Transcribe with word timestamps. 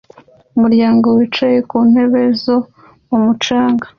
Umuryango 0.55 1.05
wicaye 1.17 1.57
ku 1.69 1.77
ntebe 1.89 2.21
zo 2.43 2.57
ku 3.07 3.15
mucanga 3.23 3.85